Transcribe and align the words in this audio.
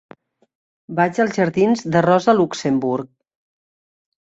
Vaig 0.99 1.19
als 1.25 1.37
jardins 1.41 1.85
de 1.97 2.03
Rosa 2.07 2.37
Luxemburg. 2.41 3.09